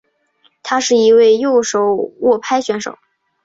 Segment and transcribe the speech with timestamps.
[0.63, 1.79] 他是一位右手
[2.21, 2.97] 握拍选手。